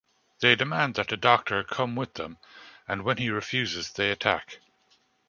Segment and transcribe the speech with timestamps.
[0.39, 2.39] They demand that the Doctor come with them,
[2.87, 4.57] and when he refuses they attack.